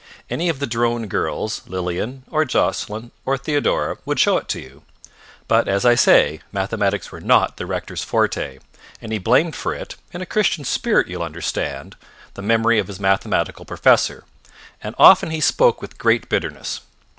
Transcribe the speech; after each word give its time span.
Any 0.31 0.49
of 0.49 0.57
the 0.57 0.65
Drone 0.65 1.05
girls, 1.05 1.61
Lilian, 1.67 2.23
or 2.31 2.43
Jocelyn, 2.43 3.11
or 3.23 3.37
Theodora, 3.37 3.97
would 4.03 4.19
show 4.19 4.35
it 4.39 4.47
to 4.47 4.59
you. 4.59 4.81
But, 5.47 5.67
as 5.67 5.85
I 5.85 5.93
say, 5.93 6.39
mathematics 6.51 7.11
were 7.11 7.21
not 7.21 7.57
the 7.57 7.67
rector's 7.67 8.03
forte, 8.03 8.57
and 8.99 9.11
he 9.11 9.19
blamed 9.19 9.55
for 9.55 9.75
it 9.75 9.97
(in 10.11 10.19
a 10.19 10.25
Christian 10.25 10.63
spirit, 10.65 11.07
you 11.07 11.19
will 11.19 11.25
understand) 11.27 11.95
the 12.33 12.41
memory 12.41 12.79
of 12.79 12.87
his 12.87 12.99
mathematical 12.99 13.63
professor, 13.63 14.23
and 14.81 14.95
often 14.97 15.29
he 15.29 15.39
spoke 15.39 15.83
with 15.83 15.99
great 15.99 16.27
bitterness. 16.29 16.81